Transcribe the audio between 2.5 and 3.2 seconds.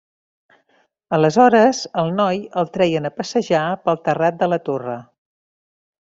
el treien a